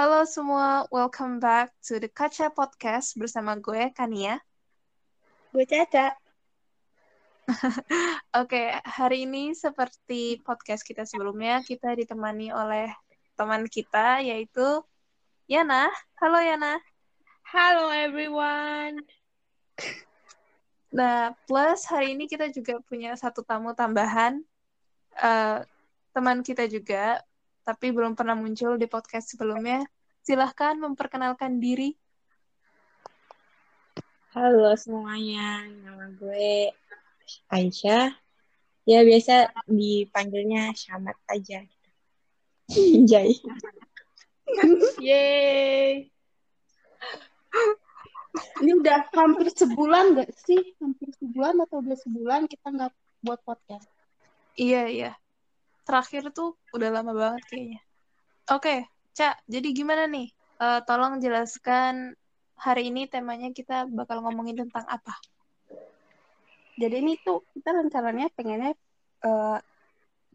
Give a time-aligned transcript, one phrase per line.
[0.00, 4.40] Halo semua, welcome back to the Kaca Podcast bersama gue, Kania.
[5.52, 6.16] Gue Caca.
[8.40, 12.88] Oke, hari ini seperti podcast kita sebelumnya, kita ditemani oleh
[13.36, 14.80] teman kita, yaitu
[15.44, 15.92] Yana.
[16.16, 16.80] Halo Yana.
[17.44, 19.04] Halo everyone.
[20.96, 24.40] Nah, plus hari ini kita juga punya satu tamu tambahan.
[25.20, 25.60] Uh,
[26.16, 27.20] teman kita juga,
[27.70, 29.86] tapi belum pernah muncul di podcast sebelumnya.
[30.26, 31.94] Silahkan memperkenalkan diri.
[34.34, 36.74] Halo semuanya, nama gue
[37.46, 38.10] Aisyah.
[38.90, 41.62] Ya biasa dipanggilnya Syamat aja.
[43.06, 43.38] Jai.
[44.98, 46.10] Yeay.
[48.66, 50.74] Ini udah hampir sebulan gak sih?
[50.82, 52.92] Hampir sebulan atau udah sebulan kita nggak
[53.22, 53.86] buat podcast?
[54.58, 55.12] Iya, iya
[55.86, 57.80] terakhir tuh udah lama banget kayaknya.
[58.50, 60.30] Oke, Cak, jadi gimana nih?
[60.60, 62.12] Uh, tolong jelaskan
[62.58, 65.16] hari ini temanya kita bakal ngomongin tentang apa?
[66.76, 68.72] Jadi ini tuh kita rencananya pengennya
[69.24, 69.58] uh,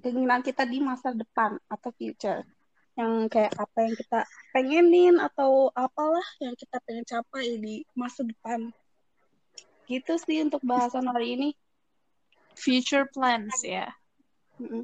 [0.02, 2.46] keinginan kita di masa depan atau future
[2.96, 4.20] yang kayak apa yang kita
[4.56, 8.72] pengenin atau apalah yang kita pengen capai di masa depan
[9.92, 11.50] gitu sih untuk bahasan hari ini
[12.56, 13.92] future plans ya
[14.64, 14.84] mm -mm.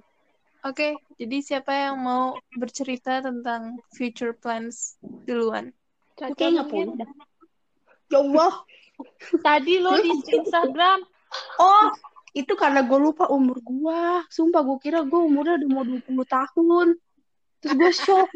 [0.61, 4.93] Oke, okay, jadi siapa yang mau bercerita tentang future plans
[5.25, 5.73] duluan?
[6.13, 7.01] Kayaknya pun.
[8.13, 8.53] Ya Allah.
[9.41, 11.01] Tadi lo di Instagram.
[11.57, 11.89] Oh,
[12.37, 14.03] itu karena gue lupa umur gue.
[14.29, 16.87] Sumpah gue kira gue umurnya udah mau 20 tahun.
[17.65, 18.29] Terus gue shock.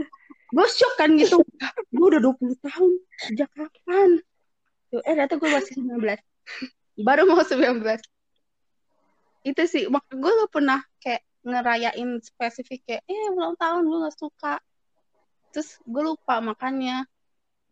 [0.50, 1.46] Gue shock kan gitu.
[1.94, 2.92] gue udah 20 tahun.
[3.22, 4.18] Sejak kapan?
[4.90, 7.06] Tuh, eh ternyata gue masih 19.
[7.06, 7.86] Baru mau 19.
[9.46, 14.18] Itu sih, mak gue gak pernah kayak ngerayain spesifik kayak eh ulang tahun gue gak
[14.18, 14.56] suka.
[15.54, 17.06] Terus gue lupa makannya.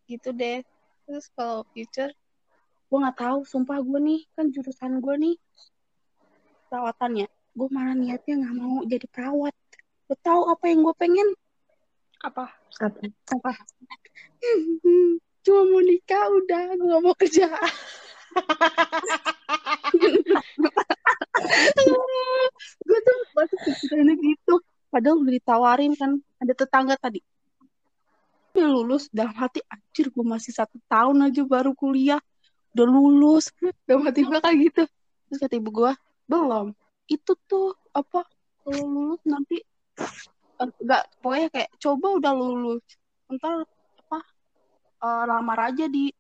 [0.06, 0.62] Gitu deh.
[1.10, 2.14] Terus kalau future
[2.94, 5.34] gue nggak tahu sumpah gue nih kan jurusan gue nih
[6.70, 9.58] perawatannya gue malah niatnya nggak mau jadi perawat.
[10.10, 11.34] Lo tahu apa yang gue pengen?
[12.22, 12.54] Apa?
[12.82, 13.00] Apa?
[13.34, 13.52] Apa?
[15.44, 17.50] Cuma mau nikah udah gue gak mau kerja
[22.88, 24.56] gue tuh masih pikirannya gitu
[24.94, 27.20] padahal udah ditawarin kan ada tetangga tadi.
[28.54, 32.22] Udah lulus dalam hati anjir gue masih satu tahun aja baru kuliah
[32.78, 33.50] udah lulus.
[33.90, 34.84] Dalam hati gue kayak gitu.
[35.30, 35.92] Terus kata ibu gue
[36.30, 36.78] belum
[37.12, 38.24] itu tuh apa
[38.64, 39.60] kalau lulus nanti
[40.56, 42.84] enggak pokoknya kayak coba udah lulus
[43.28, 43.68] ntar
[44.08, 44.20] apa
[45.04, 46.14] uh, lamar aja di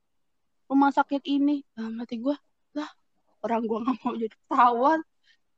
[0.65, 1.61] rumah sakit ini.
[1.77, 2.33] Dalam hati gue
[2.73, 2.89] lah
[3.45, 4.99] orang gue nggak mau jadi perawat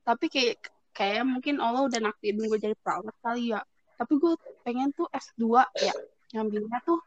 [0.05, 0.61] tapi kayak
[0.95, 3.59] kayak mungkin Allah udah nakdirin gue jadi perawat kali ya.
[3.99, 4.33] Tapi gue
[4.63, 5.93] pengen tuh S2 ya
[6.35, 6.99] ngambilnya tuh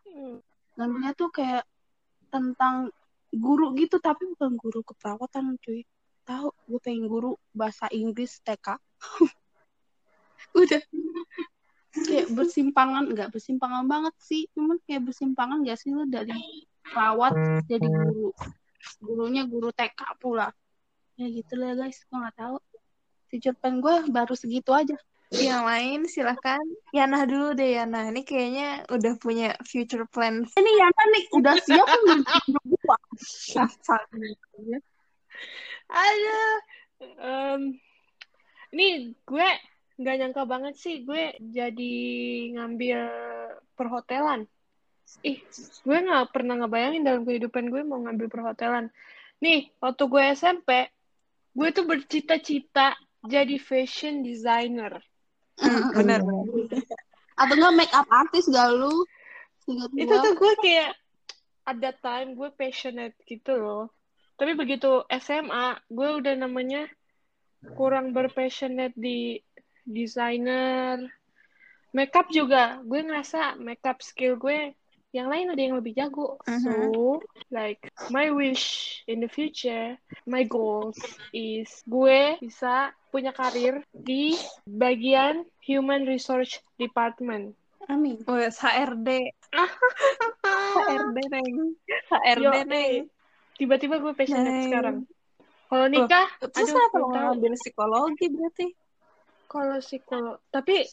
[0.77, 1.65] ngambilnya tuh kayak
[2.29, 2.93] tentang
[3.33, 5.87] guru gitu tapi bukan guru keperawatan cuy.
[6.29, 8.77] Tahu gue pengen guru bahasa Inggris TK
[10.61, 10.83] udah.
[11.99, 14.45] Kayak bersimpangan nggak bersimpangan banget sih.
[14.53, 16.37] Cuman kayak bersimpangan gak sih lo dari
[16.85, 18.31] perawat jadi guru?
[19.01, 20.53] Gurunya guru TK pula.
[21.17, 22.05] Ya gitu lah guys.
[22.07, 22.57] Gue nggak tahu
[23.29, 24.97] future plan gue baru segitu aja.
[25.29, 28.09] Yang lain silahkan Yana dulu deh Yana.
[28.09, 32.21] Ini kayaknya udah punya future plan ini Yana nih udah siap belum
[34.65, 34.81] gue
[35.89, 36.41] ada
[37.21, 37.77] um,
[38.73, 39.49] ini gue
[39.99, 41.95] nggak nyangka banget sih gue jadi
[42.57, 43.01] ngambil
[43.77, 44.49] perhotelan.
[45.25, 45.41] Ih
[45.85, 48.89] gue nggak pernah ngebayangin dalam kehidupan gue mau ngambil perhotelan.
[49.45, 50.89] Nih waktu gue SMP
[51.53, 52.95] gue tuh bercita-cita
[53.27, 55.03] jadi fashion designer.
[55.95, 56.23] Benar.
[57.39, 59.03] Atau enggak make up artist gak lu?
[59.69, 60.91] Ingat itu tuh gue kayak
[61.69, 63.85] ada time gue passionate gitu loh.
[64.39, 66.87] Tapi begitu SMA, gue udah namanya
[67.75, 69.43] kurang berpassionate di
[69.83, 71.03] designer.
[71.93, 74.73] Makeup juga, gue ngerasa makeup skill gue
[75.13, 76.37] yang lain ada yang lebih jago.
[76.45, 76.61] Uh-huh.
[76.61, 76.73] So,
[77.51, 77.81] like
[78.13, 79.97] my wish in the future,
[80.29, 81.01] my goals
[81.33, 84.37] is gue bisa punya karir di
[84.69, 87.57] bagian human resource department.
[87.89, 88.21] Amin.
[88.29, 89.33] Oh, yes, HRD.
[90.77, 91.77] HRD neng.
[92.13, 93.09] HRD Yo, neng.
[93.57, 94.65] Tiba-tiba gue passionate neng.
[94.69, 94.97] sekarang.
[95.69, 96.97] Kalau nikah, oh, terus aduh, kenapa
[97.29, 98.67] ngambil psikologi berarti?
[99.49, 100.85] Kalau psikolog, tapi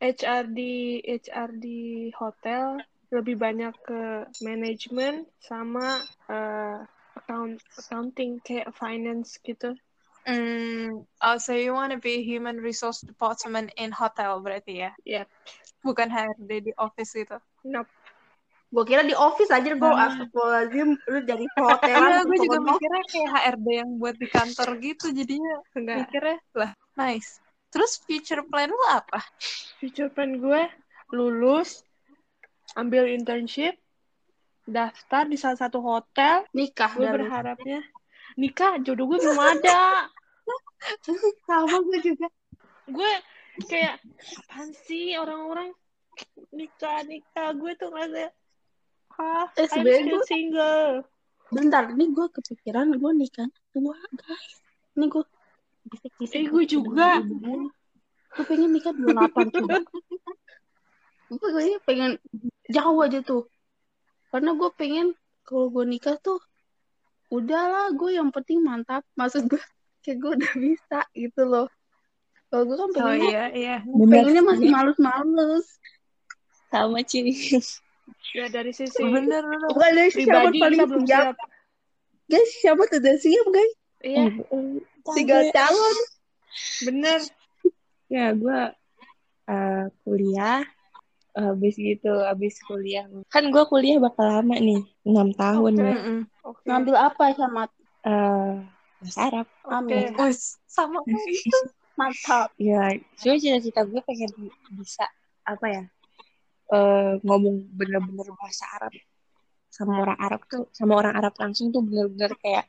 [0.00, 2.80] HR di HR di hotel
[3.12, 4.02] lebih banyak ke
[4.40, 6.00] manajemen sama
[6.32, 6.80] uh,
[7.12, 9.76] account accounting kayak finance gitu.
[10.22, 14.90] Mm, oh, so you want to be human resource department in hotel berarti ya?
[15.02, 15.22] Iya.
[15.22, 15.26] Yeah.
[15.82, 17.42] Bukan HRD di office gitu?
[17.66, 17.90] Nope.
[18.72, 20.08] Gue kira di office aja gue Ah.
[20.08, 25.06] astagfirullahaladzim lu jadi Iya, hotelan gue juga mikirnya kayak HRD yang buat di kantor gitu,
[25.12, 25.96] jadinya Enggak.
[26.06, 27.42] mikirnya lah nice.
[27.68, 29.20] Terus future plan lu apa?
[29.76, 30.62] Future plan gue
[31.12, 31.84] lulus,
[32.72, 33.76] ambil internship,
[34.64, 36.48] daftar di salah satu hotel.
[36.56, 37.28] nikah Gue dah
[37.60, 37.80] lu.
[38.34, 38.78] Nikah.
[38.78, 40.08] Jodoh gue belum ada.
[41.46, 42.26] sama gue juga
[42.84, 43.12] gue
[43.64, 44.02] kayak
[44.42, 45.70] apaan sih orang-orang
[46.50, 48.34] nikah nikah gue tuh ngerasa
[49.14, 51.06] ah Eh, I'm still gue- single
[51.48, 54.58] bentar ini gue kepikiran gue nikah tua guys
[54.92, 55.22] ini gue
[56.24, 57.22] Eh, gue juga.
[58.32, 59.78] gue pengen nikah 28 coba
[61.30, 61.48] gue
[61.84, 62.18] pengen
[62.66, 63.46] jauh aja tuh
[64.28, 65.06] karena gue pengen
[65.42, 66.42] kalau gue nikah tuh
[67.32, 69.00] udahlah gue yang penting mantap.
[69.16, 69.62] Maksud gue
[70.04, 71.66] kayak gue udah bisa gitu loh.
[72.52, 73.76] Kalau gue kan Oh pengennya iya, iya.
[73.80, 75.66] pengennya masih malus-malus
[76.68, 77.32] sama cuy
[78.32, 79.68] ya dari sisi Bener, bener.
[79.72, 81.24] bukan dari siapa pribadi paling belum siap?
[81.32, 81.36] siap.
[82.28, 82.98] Guys siapa tuh?
[83.00, 83.72] Udah siap guys?
[84.04, 84.24] Iya.
[85.16, 85.96] Tinggal calon.
[86.84, 87.20] Bener.
[88.12, 88.60] Ya gue
[89.48, 90.60] eh, kuliah.
[91.32, 93.08] Habis gitu habis kuliah.
[93.32, 95.84] Kan gue kuliah bakal lama nih enam tahun Oke.
[95.84, 96.18] ya Mm-mm.
[96.42, 96.62] Oke.
[96.66, 97.62] Ngambil apa sama
[98.02, 98.54] Eh,
[98.98, 99.46] bahasa Arab.
[99.70, 100.10] Amin.
[100.18, 101.06] Wes, sama
[101.94, 102.50] mantap.
[102.58, 105.06] Ya cuma cita-cita gue pengen bisa
[105.46, 105.84] apa ya
[106.72, 108.90] eh ngomong bener-bener bahasa Arab.
[109.70, 112.66] Sama orang Arab tuh sama orang Arab langsung tuh bener-bener kayak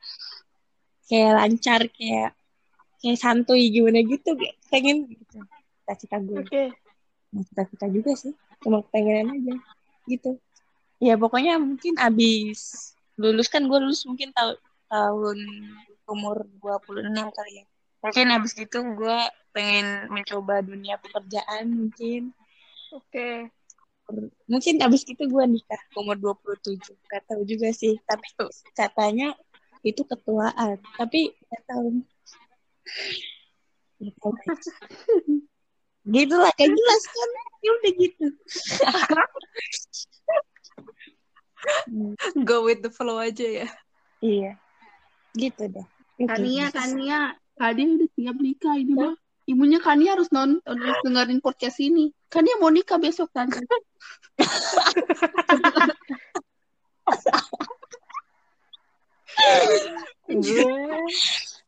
[1.09, 2.37] kayak lancar kayak
[3.01, 4.37] kayak santuy gimana gitu
[4.69, 5.41] pengen gitu.
[5.81, 6.45] Cita-cita gue.
[6.45, 6.63] Oke.
[7.33, 8.37] Nah, cita-cita juga sih.
[8.61, 9.55] Cuma pengen aja
[10.05, 10.37] gitu.
[11.01, 14.57] Ya pokoknya mungkin abis lulus kan gue lulus mungkin tahun
[14.89, 15.38] tahun
[16.10, 17.65] umur 26 kali ya.
[18.04, 19.18] Mungkin abis gitu gue
[19.56, 22.36] pengen mencoba dunia pekerjaan mungkin.
[22.92, 23.48] Oke.
[24.51, 26.75] Mungkin abis itu gue nikah umur 27
[27.07, 28.27] gak tahu juga sih tapi
[28.75, 29.31] katanya
[29.88, 30.77] itu ketuaan.
[31.00, 32.04] Tapi gak tahu.
[36.04, 37.30] Gitu lah kayak jelas kan.
[37.63, 38.27] Ya udah gitu
[42.48, 43.68] go with the flow aja ya.
[44.24, 44.51] iya
[45.33, 45.88] gitu dah
[46.19, 46.30] Itu.
[46.30, 47.19] Kania Kania
[47.57, 49.15] Kania udah siap nikah ini mah
[49.50, 53.50] ibunya Kania harus nonton harus dengerin podcast ini Kania mau nikah besok kan
[60.30, 60.77] Gue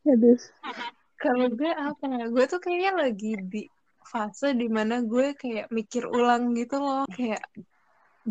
[0.06, 0.40] aduh
[1.26, 2.26] kalau gue apa ya?
[2.30, 3.64] Gue tuh kayaknya lagi di
[4.06, 7.04] fase di mana gue kayak mikir ulang gitu loh.
[7.10, 7.42] Kayak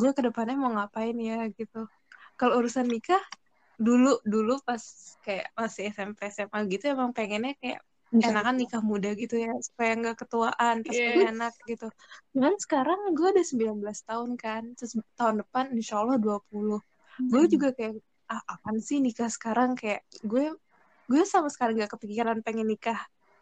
[0.01, 1.87] gue ke depannya mau ngapain ya gitu.
[2.39, 3.23] Kalau urusan nikah
[3.79, 4.83] dulu dulu pas
[5.25, 7.81] kayak masih SMP SMA gitu emang pengennya kayak
[8.23, 11.07] enakan nikah muda gitu ya supaya nggak ketuaan pas Yes.
[11.11, 11.87] punya anak gitu.
[12.33, 16.79] Cuman sekarang gue udah 19 tahun kan, terus tahun depan insya Allah 20.
[17.31, 17.99] Gue juga kayak
[18.31, 20.55] ah apaan sih nikah sekarang kayak gue
[21.11, 22.97] gue sama sekali gak kepikiran pengen nikah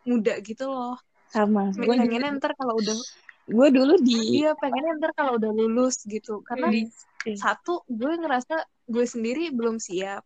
[0.08, 0.98] muda gitu loh.
[1.32, 2.96] sama gue Pengennya ntar kalau udah
[3.42, 6.40] gue dulu di iya pengennya ntar kalau udah lulus gitu.
[6.46, 6.90] Karena di-
[7.38, 10.22] satu gue ngerasa gue sendiri belum siap.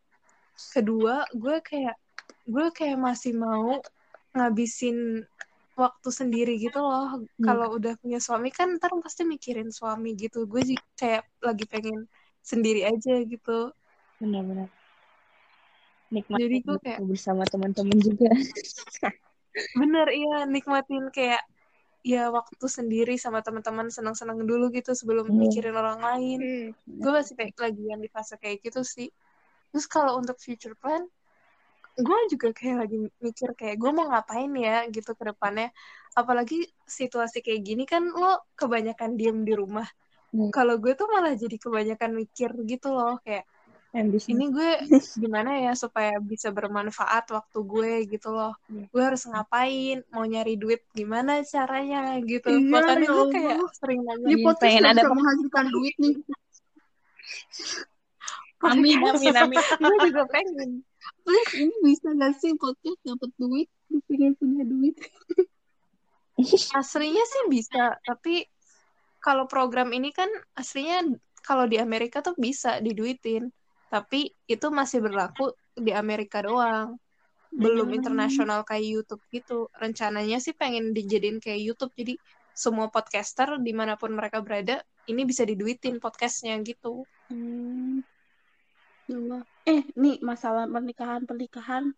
[0.73, 1.97] Kedua gue kayak
[2.47, 3.81] gue kayak masih mau
[4.37, 5.25] ngabisin
[5.77, 7.21] waktu sendiri gitu loh.
[7.41, 10.45] Kalau udah punya suami kan ntar pasti mikirin suami gitu.
[10.49, 10.65] Gue
[10.97, 12.09] kayak lagi pengen
[12.41, 13.73] sendiri aja gitu.
[14.17, 14.73] benar-benar
[16.09, 18.31] nikmat Jadi gue kayak bersama teman-teman juga
[19.77, 21.43] bener iya nikmatin kayak
[22.07, 25.39] ya waktu sendiri sama teman-teman senang-senang dulu gitu sebelum Iya.
[25.43, 26.39] mikirin orang lain.
[26.39, 26.69] Hmm.
[27.03, 29.11] Gue masih kayak lagi yang di fase kayak gitu sih.
[29.75, 31.03] Terus kalau untuk future plan,
[31.99, 35.75] gue juga kayak lagi mikir kayak gue mau ngapain ya gitu ke depannya.
[36.15, 39.91] Apalagi situasi kayak gini kan lo kebanyakan diem di rumah.
[40.31, 40.55] Hmm.
[40.55, 43.43] Kalau gue tuh malah jadi kebanyakan mikir gitu loh kayak
[43.97, 44.71] ambisi ini gue
[45.23, 48.53] gimana ya supaya bisa bermanfaat waktu gue gitu loh.
[48.69, 48.85] Iya.
[48.93, 50.05] gue harus ngapain?
[50.13, 52.53] Mau nyari duit gimana caranya gitu.
[52.53, 56.15] Iya, makanya ya gue kayak sering nanya Ini Iya, podcast pengen ada menghasilkan duit nih.
[58.73, 59.61] amin amin amin.
[59.61, 60.71] gue juga pengen.
[61.23, 63.69] Please, ini bisa gak sih podcast dapat duit?
[63.91, 64.97] Gue pengen punya duit.
[66.77, 68.45] aslinya sih bisa tapi
[69.25, 73.49] kalau program ini kan aslinya kalau di Amerika tuh bisa diduitin
[73.87, 76.99] tapi itu masih berlaku di Amerika doang
[77.55, 77.99] belum Hmm.
[78.03, 82.19] internasional kayak YouTube gitu rencananya sih pengen dijadiin kayak YouTube jadi
[82.57, 88.07] semua podcaster di mana pun mereka berada ini bisa diduitin podcastnya gitu Hmm.
[89.07, 89.43] Ya Allah.
[89.67, 91.91] Eh, nih masalah pernikahan-pernikahan.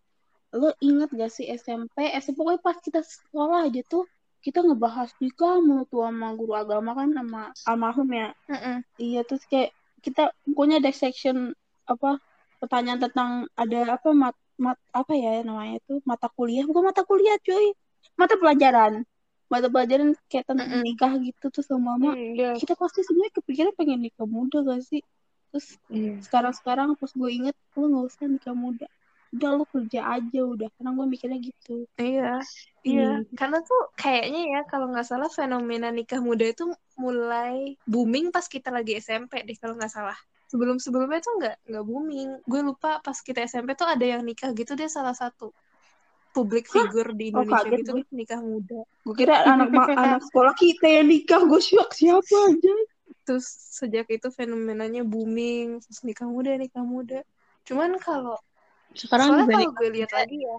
[0.57, 2.09] Lo inget gak sih SMP?
[2.17, 4.09] SMP pokoknya pas kita sekolah aja tuh
[4.41, 8.33] kita ngebahas nikah mulu tuh sama guru agama kan sama almarhum ya.
[8.49, 8.81] Mm-mm.
[8.97, 9.69] Iya terus kayak
[10.01, 11.53] kita pokoknya ada section
[11.93, 12.09] apa
[12.61, 17.35] pertanyaan tentang ada apa mat, mat apa ya namanya itu mata kuliah bukan mata kuliah
[17.41, 17.65] cuy
[18.19, 18.93] mata pelajaran
[19.49, 20.83] mata pelajaran kayak tentang Mm-mm.
[20.85, 22.49] nikah gitu tuh sama mama Hmm, iya.
[22.61, 25.01] kita pasti sebenarnya kepikiran pengen nikah muda gak sih
[25.49, 26.21] terus Iya.
[26.21, 28.85] sekarang-sekarang pas gue inget gue nggak usah nikah muda
[29.29, 32.41] udah lu kerja aja udah karena gue mikirnya gitu Iya,
[32.85, 33.05] iya.
[33.21, 33.29] Hmm.
[33.37, 36.65] Karena tuh kayaknya ya kalau nggak salah fenomena nikah muda itu
[36.97, 40.17] mulai booming pas kita lagi SMP deh kalau nggak salah.
[40.49, 42.29] Sebelum-sebelumnya tuh nggak nggak booming.
[42.43, 45.53] Gue lupa pas kita SMP tuh ada yang nikah gitu deh salah satu
[46.29, 48.03] public figure di Oh, Indonesia kaget gitu gue.
[48.13, 48.79] nikah muda.
[49.01, 52.75] gue kira anak anak sekolah kita yang nikah gue shock siapa aja
[53.25, 57.21] Terus sejak itu fenomenanya booming, terus nikah muda, nikah muda.
[57.65, 58.37] Cuman kalau
[58.93, 60.55] Sekarang kalau gue lihat lagi ya,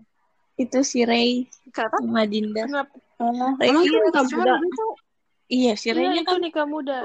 [0.54, 2.66] itu si Ray kata sama Dinda.
[2.66, 2.94] Kenapa?
[3.18, 4.54] oh Ray iya, tuh nikah muda
[5.50, 6.99] Iya, si Iya, Ray-nya itu kan nikah muda.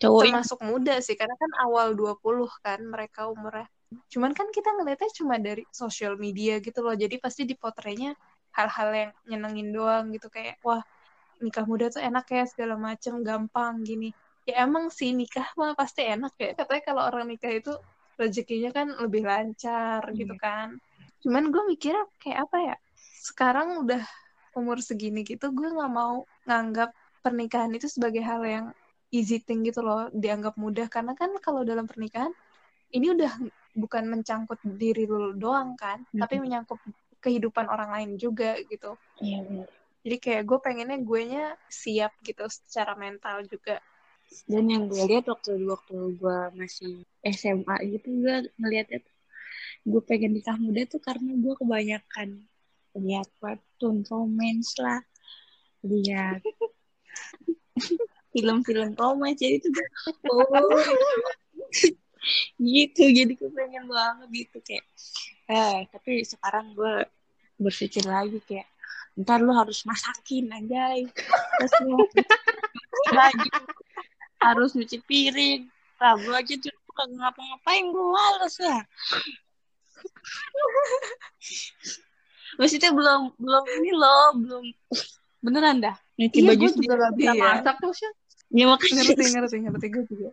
[0.00, 0.40] Cowoknya.
[0.40, 3.68] termasuk muda sih karena kan awal 20 kan mereka umurnya.
[4.10, 6.94] Cuman kan kita ngeliatnya cuma dari sosial media gitu loh.
[6.96, 8.12] Jadi pasti dipotrenya
[8.56, 10.80] hal-hal yang nyenengin doang gitu kayak wah
[11.40, 14.10] nikah muda tuh enak ya segala macem gampang gini.
[14.46, 16.54] Ya emang sih nikah mah pasti enak ya.
[16.56, 17.72] Katanya kalau orang nikah itu
[18.16, 20.80] rezekinya kan lebih lancar gitu kan.
[21.20, 22.76] Cuman gue mikirnya kayak apa ya?
[23.22, 24.02] Sekarang udah
[24.56, 28.66] umur segini gitu gue nggak mau nganggap pernikahan itu sebagai hal yang
[29.12, 30.86] easy thing gitu loh dianggap mudah.
[30.90, 32.32] Karena kan kalau dalam pernikahan
[32.94, 33.32] ini udah
[33.76, 36.80] bukan mencangkut diri lu doang kan tapi menyangkut
[37.20, 38.96] kehidupan orang lain juga gitu.
[39.20, 39.68] Iya, benar.
[40.06, 43.82] jadi kayak gue pengennya gue nya siap gitu secara mental juga.
[44.46, 49.02] Dan yang gue lihat waktu waktu gue masih SMA gitu gue ngeliatnya
[49.86, 52.42] gue pengen nikah muda tuh karena gue kebanyakan
[52.98, 54.98] lihat webtoon romance lah
[55.86, 56.42] lihat
[58.36, 59.72] film-film romance jadi tuh
[60.28, 60.44] oh.
[62.60, 64.84] Gitu jadi gue pengen banget gitu kayak
[65.48, 67.08] eh tapi sekarang gue
[67.56, 68.68] berpikir lagi kayak
[69.16, 70.92] ntar lu harus masakin aja
[71.56, 71.96] terus lu
[73.16, 73.48] lagi
[74.44, 75.64] harus nyuci piring.
[75.96, 78.78] Lah gue aja tuh kagak ngapa-ngapain gue males ya
[82.56, 84.64] maksudnya belum belum ini loh belum.
[85.44, 85.96] Beneran dah?
[86.16, 87.42] Nyuci iya baju gue juga gak bisa Iya.
[87.44, 88.12] masak tuh sih
[88.52, 89.86] ya makanya ngerti ngerti ngerti.
[89.90, 90.30] Gue juga.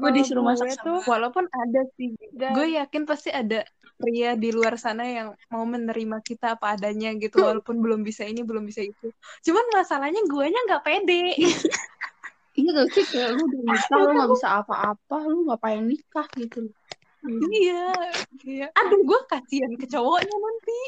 [0.00, 0.86] Gue disuruh masak gue sama.
[0.86, 3.66] tuh walaupun ada sih Dan- gue yakin pasti ada
[4.00, 8.40] pria di luar sana yang mau menerima kita apa adanya gitu walaupun belum bisa ini
[8.40, 9.12] belum bisa itu.
[9.44, 11.36] Cuman masalahnya guanya nggak pede.
[12.50, 16.66] Iya gak sih kayak lu udah nikah lu gak bisa apa-apa lu ngapain nikah gitu.
[17.28, 17.92] Iya
[18.42, 18.66] iya.
[18.74, 20.80] Aduh gue kasihan ke cowoknya nanti.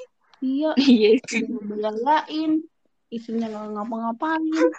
[0.43, 1.09] Iya iya
[1.47, 2.67] udah ngebayangin
[3.13, 4.73] istrinya gak ngapa-ngapain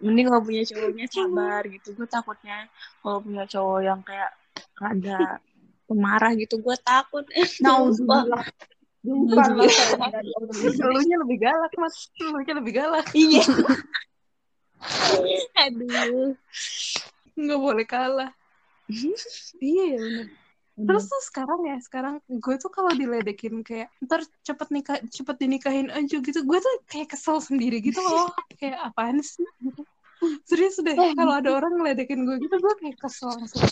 [0.00, 1.88] mending kalau punya cowoknya sabar gitu.
[1.96, 2.68] Gue takutnya
[3.02, 4.32] kalau punya cowok yang kayak
[4.78, 5.40] ada
[5.86, 7.24] pemarah gitu gue takut.
[7.64, 8.44] Nauzubillah.
[9.06, 10.10] Bukan orang Islam.
[10.82, 12.10] Elunya lebih galak mas.
[12.18, 13.06] Elunya lebih galak.
[13.14, 13.44] Iya.
[15.66, 16.34] Aduh.
[17.38, 18.30] Nggak boleh kalah.
[19.58, 20.02] Iya ya
[20.76, 25.88] terus tuh sekarang ya sekarang gue tuh kalau diledekin kayak ntar cepet nikah cepet dinikahin
[25.88, 28.28] aja gitu gue tuh kayak kesel sendiri gitu loh.
[28.60, 29.40] Kayak apaan sih?
[29.64, 29.82] Gitu.
[30.48, 33.64] serius deh Eh, kalau ada orang ngeledekin gue gitu gue kayak kesel langsung.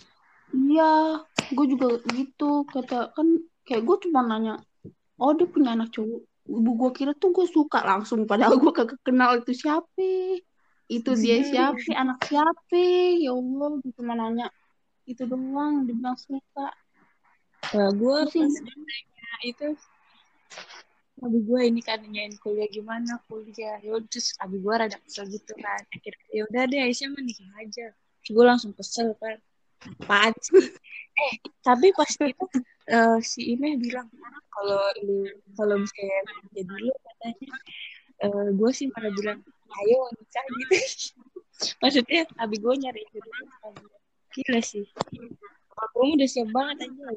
[0.52, 1.20] Iya
[1.52, 3.26] gue juga gitu kata kan
[3.68, 4.61] kayak gue cuma nanya
[5.20, 6.25] oh dia punya anak cowok?
[6.44, 10.40] Ibu gue kira tuh gue suka langsung padahal gue kagak kenal itu siapa.
[10.88, 11.49] Itu dia Hmm.
[11.49, 12.80] siapa anak siapa?
[13.20, 14.49] Ya allah gue cuma nanya
[15.04, 16.73] itu doang dibilang suka
[17.73, 19.68] Nah, gue pas nanya itu.
[21.25, 23.80] Abi gue ini kan nanyain kuliah gimana kuliah.
[23.80, 25.80] Ya terus abi gue rada kesel gitu kan.
[25.94, 27.87] Akhirnya ya udah deh Aisyah mah nikah aja.
[28.21, 29.38] Terus gue langsung kesel kan.
[30.04, 30.68] Apaan sih?
[31.14, 32.47] Eh tapi pas itu
[32.90, 34.11] eh, si Ine bilang
[34.50, 36.21] kalau lu kalau misalnya
[36.52, 37.56] jadi lu katanya.
[38.25, 39.38] Eh, gue sih malah bilang
[39.80, 40.75] ayo nikah gitu.
[41.80, 43.47] Maksudnya abi gue nyari jodoh
[44.35, 44.85] gila sih.
[45.71, 47.14] Kalau udah siap banget aja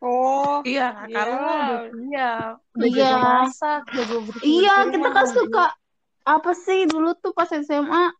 [0.00, 1.12] Oh, iya Iya.
[1.12, 1.60] kalau udah
[1.92, 3.10] siap udah Iya.
[3.12, 5.66] jago masak jago iya kita kan suka
[6.24, 8.16] apa sih dulu tuh pas SMA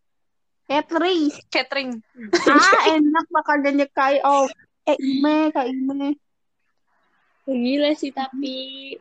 [0.68, 1.32] catering.
[1.48, 1.90] Catering.
[2.52, 4.20] Ah enak bakal nyekai.
[4.22, 4.44] Oh
[4.84, 6.20] eh Ime kak Ime.
[7.48, 8.94] Gila sih tapi.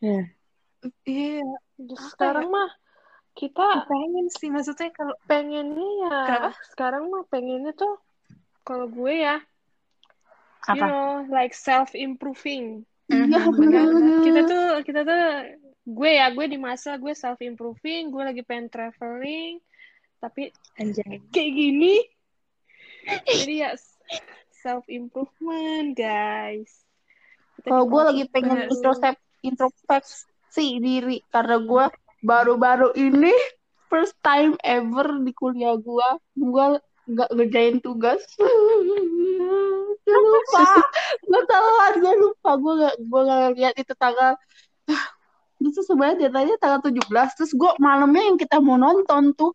[0.00, 0.32] Ya
[1.04, 1.44] iya.
[2.08, 2.72] Sekarang mah
[3.36, 6.50] kita pengen sih maksudnya kalau pengennya ya Kenapa?
[6.72, 8.00] sekarang mah pengennya tuh
[8.66, 9.38] kalau gue ya
[10.68, 14.22] you apa know like self improving iya benar, benar.
[14.22, 15.24] kita tuh kita tuh
[15.90, 19.58] gue ya gue di masa gue self improving gue lagi pengen traveling
[20.20, 21.94] tapi anjay kayak gini
[23.26, 23.72] Jadi ya
[24.60, 26.84] self improvement guys.
[27.64, 31.84] Kalau gue lagi pengen introsep introspeksi diri karena gue
[32.20, 33.32] baru-baru ini
[33.88, 36.66] first time ever di kuliah gue gue
[37.10, 38.20] nggak ngerjain tugas.
[40.10, 40.66] gue lupa,
[41.22, 44.32] gue telat, gue lupa, gue gak gue gak lihat itu tanggal.
[45.60, 49.52] Itu sebenarnya datanya tanggal 17 Terus gue malamnya yang kita mau nonton tuh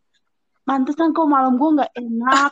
[0.65, 2.51] Mantesan kok malam gue nggak enak.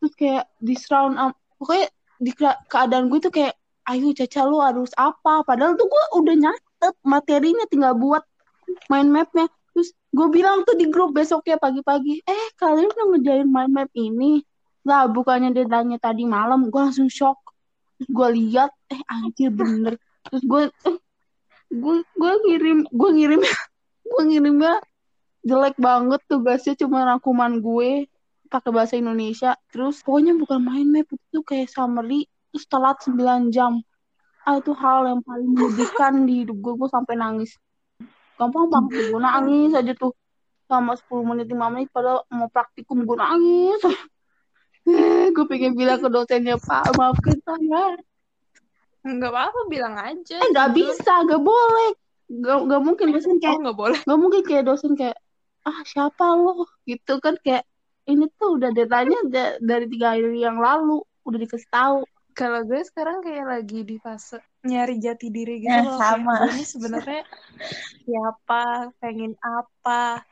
[0.00, 1.88] Terus kayak di surround am- Pokoknya
[2.20, 3.56] di kea- keadaan gue tuh kayak
[3.88, 5.44] Ayo Caca lu harus apa?
[5.44, 8.24] Padahal tuh gue udah nyatet materinya Tinggal buat
[8.88, 9.48] main mapnya.
[9.72, 14.44] Terus gue bilang tuh di grup besoknya pagi-pagi Eh kalian udah ngejain main map ini
[14.88, 17.36] Lah bukannya deadline tadi malam Gue langsung shock.
[18.08, 20.00] Gue lihat Eh anjir bener.
[20.28, 20.62] Terus gue
[21.70, 23.40] gue gue ngirim gue ngirim
[24.10, 24.82] gue ngirimnya
[25.46, 28.10] jelek banget tugasnya cuma rangkuman gue
[28.50, 29.54] pakai bahasa Indonesia.
[29.70, 33.78] Terus pokoknya bukan main map itu kayak summary terus telat 9 jam.
[34.42, 37.54] Ah itu hal yang paling menyedihkan di hidup gue gue sampai nangis.
[38.40, 40.16] Gampang banget gue nangis aja tuh.
[40.66, 43.80] Sama 10 menit 5 menit padahal mau praktikum gue nangis
[45.34, 47.96] gue pengen bilang ke dosennya pak maafkan saya
[49.00, 50.36] Nggak apa-apa bilang aja.
[50.36, 51.88] eh nggak bisa nggak boleh
[52.30, 54.00] nggak nggak mungkin dosen Oh kayak nggak boleh.
[54.04, 55.16] nggak mungkin kayak dosen kayak
[55.64, 57.64] ah siapa lo gitu kan kayak
[58.06, 59.12] ini tuh udah deadline
[59.60, 61.98] dari tiga hari yang lalu udah dikasih tahu
[62.30, 65.98] Kalau gue sekarang kayak lagi di fase nyari jati diri gitu Ya, loh.
[65.98, 66.46] sama.
[66.48, 67.20] Ini sebenarnya
[68.06, 68.62] siapa,
[69.02, 70.22] pengen apa,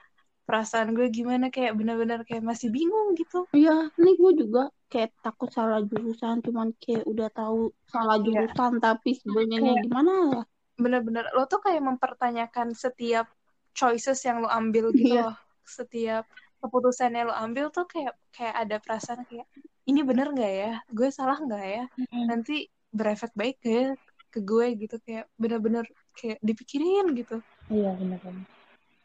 [0.49, 3.45] perasaan gue gimana kayak bener-bener kayak masih bingung gitu.
[3.53, 8.25] iya ini gue juga kayak takut salah jurusan cuman kayak udah tahu salah Iya.
[8.49, 10.43] jurusan tapi sebenarnya Kayak- gimana ya
[10.79, 13.27] Bener-bener lo tuh kayak mempertanyakan setiap
[13.75, 15.27] choices yang lo ambil gitu Iya.
[15.29, 15.37] loh.
[15.61, 16.25] Setiap
[16.59, 19.45] keputusan yang lo ambil tuh kayak kayak ada perasaan kayak
[19.85, 20.73] ini bener nggak ya?
[20.89, 21.85] Gue salah nggak ya?
[22.25, 23.89] Nanti berefek baik gak ya
[24.31, 25.83] ke gue gitu kayak bener-bener
[26.15, 27.43] kayak dipikirin gitu.
[27.69, 28.47] Iya benar-benar.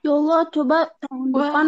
[0.04, 1.68] Ya Allah coba tahun Wah, depan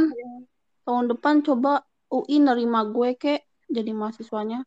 [0.86, 1.72] tahun depan coba
[2.12, 4.62] UI nerima gue kek jadi mahasiswanya.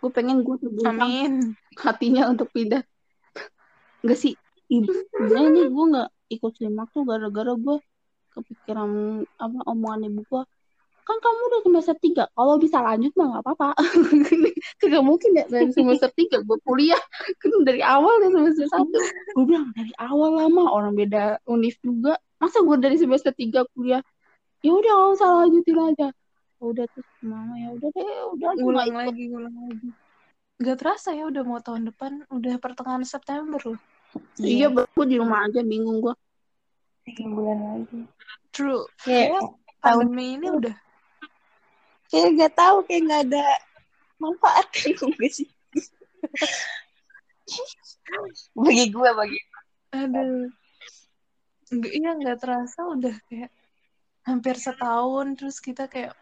[0.00, 0.56] Gue pengen gue
[0.88, 1.54] amin.
[1.78, 2.82] hatinya untuk pindah.
[4.02, 4.34] Enggak sih
[4.72, 7.76] ibu sebenarnya nih gue nggak ikut simak tuh gara-gara gue
[8.32, 10.42] kepikiran apa omongan ibu gue.
[11.02, 13.68] Kan kamu udah semester tiga kalau bisa lanjut mah nggak apa-apa.
[14.80, 17.02] Kagak mungkin ya dari semester tiga gue kuliah.
[17.38, 18.98] Kan dari awal dari semester satu.
[19.36, 24.02] Gue bilang dari awal lama orang beda univ juga masa gue dari semester tiga kuliah
[24.66, 26.08] ya udah nggak usah lanjutin aja
[26.58, 28.06] Ya udah terus mama ya udah deh
[28.38, 29.88] udah gue nggak Ngulang lagi, ngulang lagi.
[30.62, 33.80] Gak terasa ya udah mau tahun depan, udah pertengahan September loh.
[34.38, 36.14] iya gue di rumah aja bingung gue
[37.02, 38.06] Tiga bulan lagi.
[38.54, 38.86] True.
[39.02, 39.42] Kayak Kayak
[39.82, 40.74] tahun pandemi ini udah
[42.12, 43.44] kayak gak tahu kayak nggak ada
[44.22, 45.48] manfaat juga sih.
[48.54, 49.38] bagi gue bagi
[49.98, 50.46] Aduh.
[51.72, 53.50] Nggak, iya nggak terasa udah kayak
[54.22, 56.12] hampir setahun terus kita kayak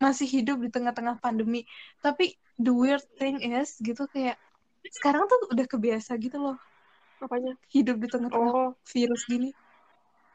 [0.00, 1.68] masih hidup di tengah-tengah pandemi.
[2.00, 4.40] Tapi the weird thing is gitu kayak
[4.88, 6.56] sekarang tuh udah kebiasa gitu loh
[7.20, 7.52] apanya?
[7.68, 9.52] hidup di tengah-tengah Oh, virus gini.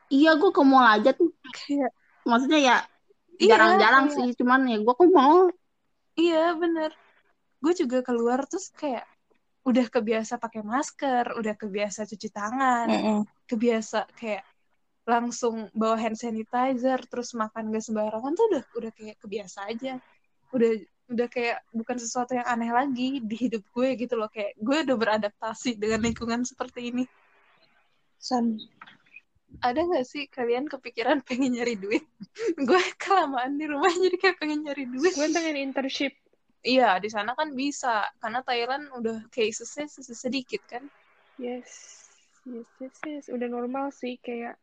[0.08, 1.90] iya gue ke mall aja tuh Kayak
[2.22, 2.78] maksudnya ya
[3.36, 5.50] Iya, jarang-jarang kayak- sih cuman ya gue ke mall
[6.16, 6.94] Iya bener.
[7.60, 9.04] Gue juga keluar terus kayak
[9.66, 13.20] udah kebiasa pakai masker, udah kebiasa cuci tangan, Mm-mm.
[13.50, 14.46] kebiasa kayak
[15.06, 19.98] langsung bawa hand sanitizer, terus makan gak sembarangan tuh udah udah kayak kebiasa aja.
[20.54, 20.72] Udah
[21.06, 24.98] udah kayak bukan sesuatu yang aneh lagi di hidup gue gitu loh kayak gue udah
[24.98, 27.04] beradaptasi dengan lingkungan seperti ini.
[28.18, 28.58] Sam.
[29.62, 32.04] Ada nggak sih kalian kepikiran pengen nyari duit?
[32.70, 35.14] gue kelamaan di rumah jadi kayak pengen nyari duit.
[35.14, 36.14] gue pengen internship.
[36.66, 38.10] Iya, di sana kan bisa.
[38.18, 40.82] Karena Thailand udah casesnya sed- sedikit kan.
[41.38, 42.02] Yes,
[42.50, 43.26] yes, yes, yes.
[43.30, 44.58] Udah normal sih kayak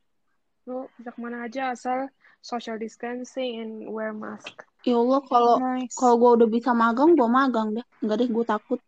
[0.66, 2.06] lo bisa ke mana aja asal
[2.38, 4.50] social distancing and wear mask.
[4.82, 5.94] ya Allah kalau Nice.
[5.94, 8.80] kalau gue udah bisa magang gue magang deh nggak deh gue takut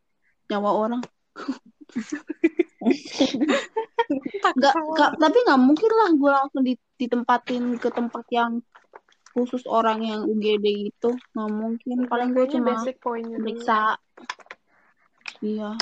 [0.50, 1.02] nyawa orang
[4.74, 8.58] sama nggak- tapi nggak mungkin lah gue langsung di- ditempatin ke tempat yang
[9.34, 13.98] khusus orang yang UGD gitu nggak mungkin paling gue cuma basic periksa
[15.42, 15.74] iya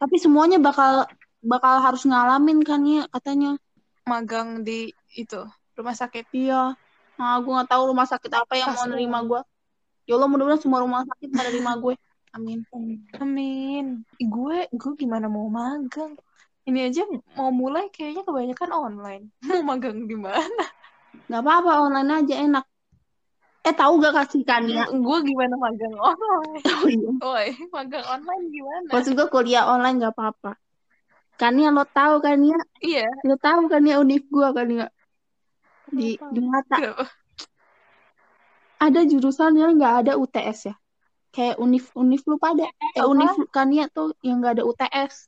[0.00, 1.04] tapi semuanya bakal
[1.44, 3.60] bakal harus ngalamin kan ya katanya
[4.08, 5.44] magang di itu
[5.76, 6.32] rumah sakit.
[6.32, 6.72] iya
[7.20, 8.92] nah gue nggak tahu rumah sakit apa yang mau Pasti.
[8.96, 9.40] nerima gue
[10.08, 11.94] ya Allah mudah-mudahan semua rumah sakit pada nerima gue
[12.32, 12.64] amin
[13.18, 14.04] Amin.
[14.20, 16.14] Gue gue gimana mau magang?
[16.68, 19.24] Ini aja mau mulai kayaknya kebanyakan online.
[19.48, 20.68] Mau magang di mana?
[21.28, 22.64] nggak apa-apa online aja enak
[23.66, 24.86] Eh tahu gak kasih Kania?
[24.88, 27.10] gue gimana magang online Oh iya.
[27.18, 30.52] Woi, magang online gimana Maksud gue kuliah online gak apa-apa.
[31.38, 32.58] Kania lo tahu Kania?
[32.82, 34.86] iya Lo tahu Kania univ gue Kania?
[35.88, 36.34] Di, Kenapa?
[36.34, 36.76] di mata.
[36.76, 37.06] kenapa?
[38.78, 40.74] Ada jurusan yang nggak ada UTS ya.
[41.34, 42.66] Kayak univ univ lu pada.
[42.94, 45.26] Eh univ Kania tuh yang nggak ada UTS.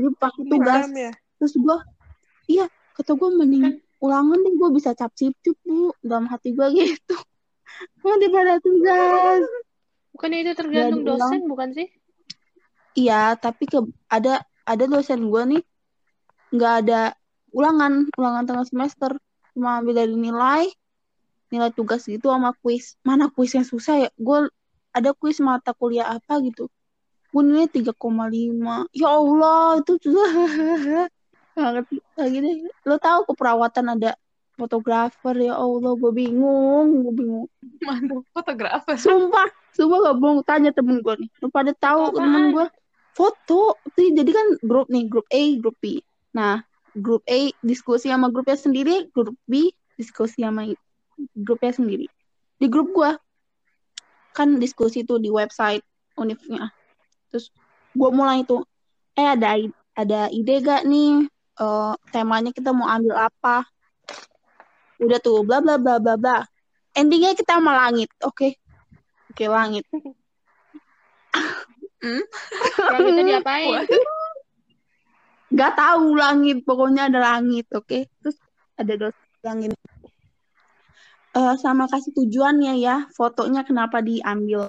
[0.00, 0.88] Jadi pakai tugas.
[0.96, 1.78] Ya Terus gue,
[2.46, 5.94] iya kata gue mending ulangan deh gue bisa cap cip cup bu.
[6.02, 7.16] Dalam hati gue gitu.
[8.02, 9.46] Mau daripada tugas.
[10.12, 11.88] bukannya itu tergantung dosen bukan sih?
[12.92, 13.80] Iya, tapi ke
[14.12, 15.62] ada ada dosen gue nih.
[16.52, 17.00] Nggak ada
[17.54, 19.10] ulangan ulangan tengah semester.
[19.54, 20.68] Cuma ambil dari nilai
[21.48, 22.98] nilai tugas gitu sama kuis.
[23.06, 24.10] Mana kuis yang susah ya?
[24.18, 24.50] Gue
[24.92, 26.68] ada kuis mata kuliah apa gitu.
[27.32, 27.96] Gue nilai 3,5
[28.92, 30.30] ya Allah itu susah
[31.52, 32.54] nggak ngerti lagi deh
[32.88, 34.10] lo tahu keperawatan ada
[34.56, 37.48] fotografer ya Allah gue bingung gue bingung
[37.82, 38.94] Mantul fotografer.
[38.94, 40.40] Sumpah, sumpah gak bohong.
[40.46, 41.30] Tanya temen gue nih.
[41.42, 42.66] Lu pada tahu Foto temen gue?
[43.12, 43.60] Foto.
[43.98, 46.00] Jadi kan grup nih, grup A, grup B.
[46.32, 46.62] Nah,
[46.96, 50.70] grup A diskusi sama grupnya sendiri, grup B diskusi sama
[51.36, 52.06] grupnya sendiri.
[52.56, 53.10] Di grup gue,
[54.32, 55.82] kan diskusi tuh di website
[56.16, 56.70] univnya.
[57.34, 57.50] Terus
[57.92, 58.64] gue mulai tuh,
[59.18, 59.58] eh ada
[59.92, 61.28] ada ide gak nih?
[61.60, 63.66] Eh, temanya kita mau ambil apa?
[65.02, 66.38] Udah tuh, bla bla bla bla bla.
[66.92, 68.54] Endingnya kita sama langit, oke?
[69.32, 69.84] Oke, langit.
[72.92, 73.88] Langitnya diapain?
[75.58, 78.08] Gak tahu langit, pokoknya ada langit, oke?
[78.20, 78.36] Terus
[78.76, 79.72] ada dosen langit.
[81.32, 84.68] Eh, sama kasih tujuannya ya, fotonya kenapa diambil.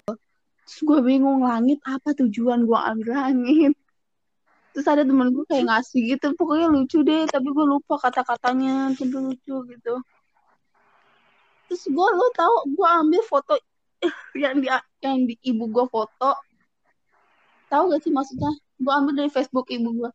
[0.63, 3.75] Terus gue bingung, langit apa tujuan gue ambil langit?
[4.73, 9.13] Terus ada temen gue kayak ngasih gitu, pokoknya lucu deh, tapi gue lupa kata-katanya, tapi
[9.13, 9.95] lucu gitu.
[11.69, 13.53] Terus gue, lo tau, gue ambil foto
[14.35, 14.67] yang di
[15.05, 16.33] yang di ibu gue foto.
[17.69, 18.49] Tahu gak sih maksudnya?
[18.81, 20.11] Gue ambil dari Facebook ibu gue.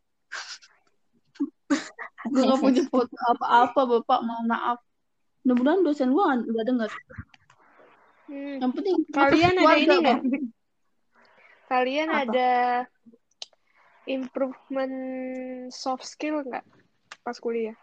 [2.34, 4.78] gue gak punya foto apa-apa, bapak, mohon maaf.
[5.46, 6.90] Mudah-mudahan dosen gue gak denger.
[8.28, 8.60] Hmm.
[8.60, 10.18] Yang penting Kalian ada ini nggak?
[10.20, 10.20] Bang.
[11.68, 12.20] Kalian Apa?
[12.24, 12.50] ada
[14.08, 14.94] improvement
[15.68, 16.64] soft skill nggak
[17.20, 17.76] pas kuliah?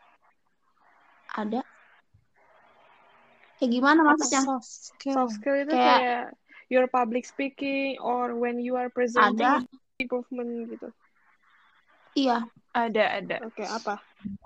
[1.31, 1.61] Ada.
[3.55, 4.41] Kayak gimana maksudnya?
[4.43, 5.13] Soft skill.
[5.13, 6.25] Soft skill itu Kayak- kayak
[6.67, 9.63] your public speaking or when you are presenting Ada.
[9.95, 10.89] improvement gitu.
[12.15, 13.38] Iya, Ada, ada.
[13.45, 13.99] Oke, apa?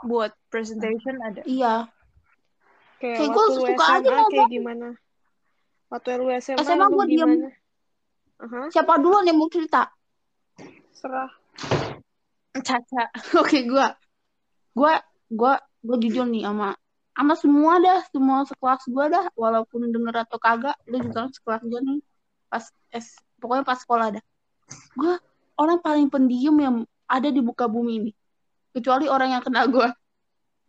[0.03, 1.41] Buat presentation ada.
[1.47, 1.89] iya.
[2.99, 4.49] Kayak Kayak lu suka aja SMA kayak ngomong.
[4.51, 4.87] gimana?
[5.87, 7.17] Waktu lu SMA, SMA lu gua diem.
[7.17, 7.49] gimana?
[8.39, 9.89] Aha, Siapa duluan yang mau cerita?
[10.91, 11.31] serah.
[12.59, 13.03] Caca.
[13.41, 13.95] Oke, gua.
[14.75, 16.75] Gua gua gua jujur nih sama
[17.19, 21.79] sama semua dah, semua sekelas gua dah, walaupun denger atau kagak, lu juga sekelas gua
[21.83, 21.99] nih.
[22.47, 22.63] Pas
[22.95, 24.23] S, pokoknya pas sekolah dah.
[24.95, 25.19] Gua
[25.59, 26.75] orang paling pendiam yang
[27.11, 28.11] ada di muka bumi ini.
[28.71, 29.91] Kecuali orang yang kenal gua.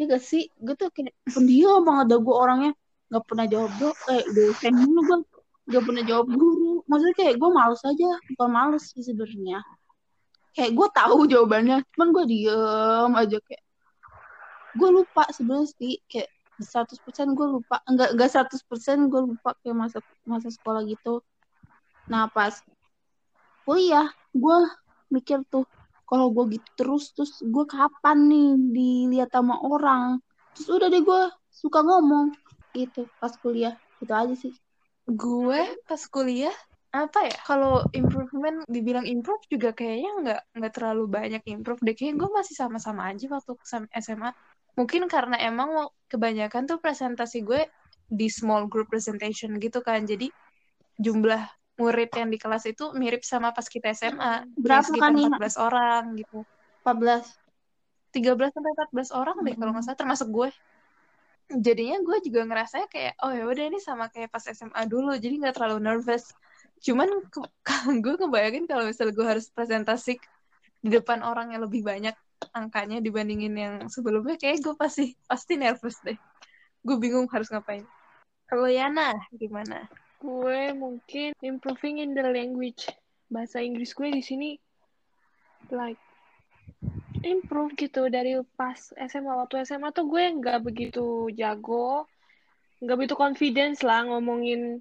[0.00, 0.48] Ya gak sih?
[0.56, 2.72] Gue tuh kayak pendiam banget dah gua orangnya
[3.10, 5.18] nggak pernah jawab do eh dosen dulu gua
[5.66, 9.58] nggak pernah jawab guru maksudnya kayak gue males aja bukan males sih sebenarnya
[10.54, 13.62] kayak gue tahu jawabannya cuman gue diem aja kayak
[14.74, 19.98] gue lupa sebenarnya sih kayak 100% gue lupa enggak enggak 100% gue lupa kayak masa
[20.28, 21.24] masa sekolah gitu.
[22.12, 22.52] Nah pas
[23.64, 24.58] kuliah gue
[25.10, 25.64] mikir tuh
[26.04, 30.20] kalau gue gitu terus terus gue kapan nih dilihat sama orang?
[30.54, 32.36] Terus udah deh gue suka ngomong
[32.76, 34.52] gitu pas kuliah gitu aja sih.
[35.08, 36.54] Gue pas kuliah
[36.90, 41.94] apa ya kalau improvement dibilang improve juga kayaknya nggak nggak terlalu banyak improve deh.
[41.94, 43.54] Kayak gue masih sama-sama aja waktu
[43.94, 44.34] SMA
[44.74, 47.70] mungkin karena emang kebanyakan tuh presentasi gue
[48.10, 50.02] di small group presentation gitu kan.
[50.02, 50.34] Jadi
[50.98, 51.46] jumlah
[51.78, 55.38] murid yang di kelas itu mirip sama pas kita SMA Berapa sekitar kan, Nina?
[55.38, 56.38] 14 orang gitu.
[56.82, 57.22] 14
[58.10, 60.50] 13 sampai 14 orang deh kalau nggak salah termasuk gue.
[61.54, 65.14] Jadinya gue juga ngerasanya kayak oh ya udah ini sama kayak pas SMA dulu.
[65.14, 66.34] Jadi nggak terlalu nervous
[66.80, 67.08] cuman
[68.04, 70.16] gue ngebayangin kalau misalnya gue harus presentasi
[70.80, 72.16] di depan orang yang lebih banyak
[72.56, 76.16] angkanya dibandingin yang sebelumnya kayak gue pasti pasti nervous deh.
[76.80, 77.84] Gue bingung harus ngapain.
[78.48, 79.86] Kalau Yana gimana?
[80.18, 82.88] Gue mungkin improving in the language.
[83.28, 84.56] Bahasa Inggris gue di sini
[85.68, 86.00] like
[87.22, 88.08] improve gitu.
[88.08, 92.08] Dari pas SMA waktu SMA tuh gue nggak begitu jago,
[92.80, 94.80] nggak begitu confidence lah ngomongin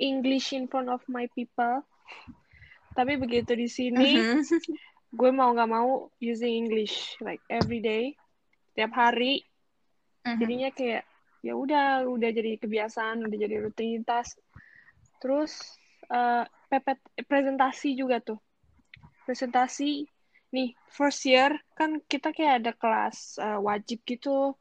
[0.00, 1.84] English in front of my people.
[2.96, 4.40] Tapi begitu di sini, Mhm.
[5.14, 8.16] gue mau nggak mau using English like every day,
[8.74, 9.44] tiap hari.
[10.26, 10.38] Mhm.
[10.40, 11.04] Jadinya kayak
[11.40, 14.36] ya udah udah jadi kebiasaan udah jadi rutinitas
[15.20, 15.56] terus
[16.12, 18.36] uh, pepet presentasi juga tuh
[19.24, 20.04] presentasi
[20.52, 24.52] nih first year kan kita kayak ada kelas uh, wajib gitu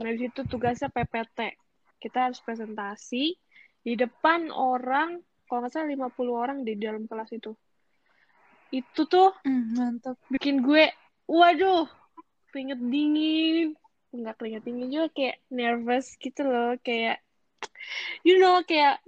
[0.00, 1.60] nah di situ tugasnya PPT
[2.00, 3.36] kita harus presentasi
[3.84, 7.52] di depan orang kalau nggak salah 50 orang di dalam kelas itu
[8.72, 10.16] itu tuh Hmm, mantap.
[10.32, 10.88] bikin gue
[11.28, 11.86] waduh
[12.50, 13.76] keringet dingin
[14.10, 17.20] nggak keringet dingin juga kayak nervous gitu loh kayak
[18.24, 18.98] you know kayak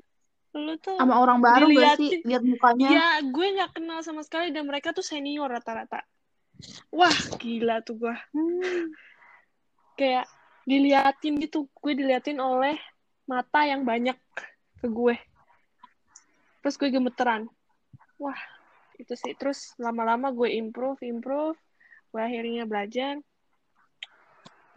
[0.57, 2.01] lu tuh Sama orang baru gak Diliatin.
[2.01, 2.21] sih?
[2.25, 2.89] Lihat mukanya.
[2.89, 6.01] ya gue nggak kenal sama sekali dan mereka tuh senior rata-rata
[6.93, 8.93] wah gila tuh gue Hmm.
[9.97, 10.29] kayak
[10.65, 12.77] diliatin gitu gue diliatin oleh
[13.25, 14.17] mata yang banyak
[14.87, 15.17] ke gue
[16.63, 17.51] terus gue gemeteran
[18.23, 18.39] wah
[19.03, 21.59] itu sih terus lama-lama gue improve improve
[22.15, 23.19] gue akhirnya belajar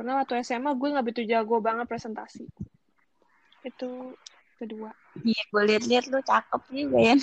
[0.02, 2.50] karena waktu SMA gue nggak begitu jago banget presentasi
[3.62, 4.18] itu
[4.58, 7.16] kedua Iya, gue liat-liat lu cakep juga ya.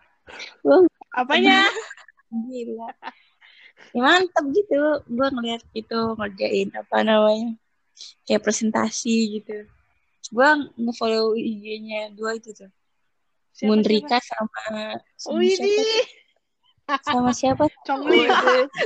[0.66, 1.64] Lu apanya
[2.28, 2.90] gila.
[3.96, 4.80] Ya, mantep gitu.
[5.08, 7.56] Gue ngeliat gitu ngerjain apa namanya.
[8.28, 9.64] Kayak presentasi gitu.
[10.30, 12.70] Gue nge-follow IG-nya dua itu tuh.
[13.50, 14.78] Siapa, Mundrika sama siapa?
[15.26, 17.02] oh sama ini siapa?
[17.02, 17.64] Sama siapa?
[17.86, 18.26] Congli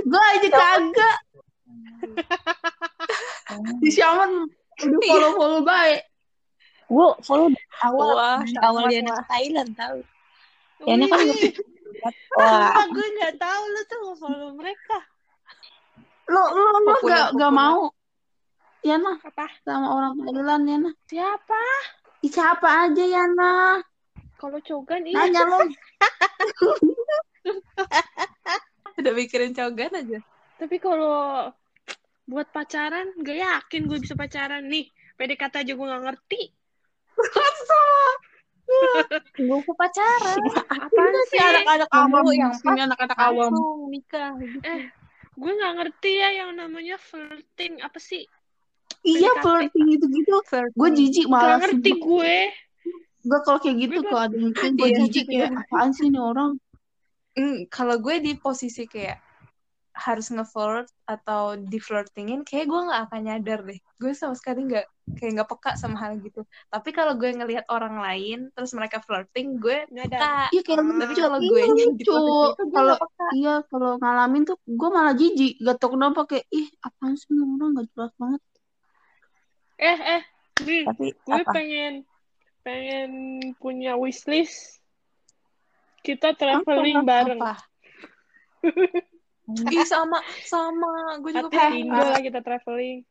[0.04, 1.18] Gue aja kagak.
[3.84, 4.30] Di Xiaoman
[4.74, 6.00] udah follow-follow baik.
[6.84, 9.98] Gue follow dari awal Wah, dari sama, awal dia anak Thailand tahu.
[10.84, 11.56] Oh, Ya, kan nge-
[12.36, 14.98] Wah, gue nggak tahu lu tuh nge-follow mereka
[16.28, 17.92] Lo lo lo gak, gak mau.
[18.84, 20.94] Ya nah, apa sama orang Thailand ya nah.
[21.08, 21.60] siapa
[22.20, 23.80] Ih, siapa aja ya nah.
[24.36, 25.58] kalau cogan iya Nanya lo.
[29.00, 30.20] Udah mikirin cogan aja.
[30.60, 31.48] Tapi kalau
[32.28, 34.88] buat pacaran, gak yakin gue bisa pacaran nih.
[35.16, 36.42] PDKT aja gue gak ngerti.
[39.40, 40.38] Gue ke pacaran.
[40.72, 41.40] Apaan Ini sih?
[41.40, 42.26] anak-anak Kamu awam.
[42.32, 43.52] yang Ini anak-anak awam.
[43.92, 44.30] Nikah.
[44.64, 44.82] Eh,
[45.36, 47.80] gue gak ngerti ya yang namanya flirting.
[47.84, 48.24] Apa sih?
[49.04, 50.36] Iya flirting gitu-gitu.
[50.72, 51.58] Gue jijik Gak malah.
[51.60, 52.36] ngerti gue.
[53.24, 55.48] Gue kalau kayak gitu kalau ada yang gue Iya, jijik ya.
[55.52, 56.56] Apaan sih ini orang?
[57.34, 59.18] Hmm, kalau gue di posisi kayak
[59.94, 63.78] harus nge-flirt atau di-flirtingin, kayak gue nggak akan nyadar deh.
[64.02, 66.42] Gue sama sekali nggak kayak nggak peka sama hal gitu.
[66.66, 70.50] Tapi kalau gue ngelihat orang lain, terus mereka flirting, gue peka.
[70.50, 70.98] Iya kayak Hmm.
[70.98, 75.14] Tapi kalau Iya, gue di itu, gue Kalau nggak iya kalau ngalamin tuh gue malah
[75.14, 75.52] jijik.
[75.62, 78.42] Gak tau kenapa kayak ih apaan sih orang gak jelas banget.
[79.78, 80.22] Eh, eh.
[80.62, 81.50] Nih, tapi gue apa?
[81.50, 82.06] pengen
[82.62, 83.10] pengen
[83.58, 84.78] punya wishlist.
[86.04, 87.08] Kita traveling Apa?
[87.08, 87.40] bareng.
[87.42, 87.54] Apa?
[89.74, 91.18] Ih, sama, sama.
[91.20, 91.90] Gue juga pengen.
[91.90, 93.04] Indo lah kita traveling.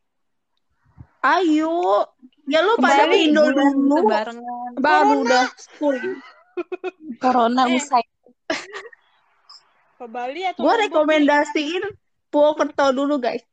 [1.23, 2.08] Ayo.
[2.47, 4.08] Ya lu pada ke Indo dulu.
[4.08, 4.71] Barengan.
[4.80, 5.47] Baru dah
[5.78, 5.99] full.
[7.21, 7.78] Corona Eh.
[7.78, 8.04] usai.
[9.99, 11.84] Ke Bali atau Gue rekomendasiin
[12.34, 13.45] Purwokerto dulu guys.